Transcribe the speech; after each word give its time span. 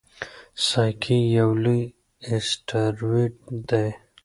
سایکي 0.67 1.19
یو 1.37 1.49
لوی 1.63 1.81
اسټروېډ 2.31 3.33
دی. 3.69 3.87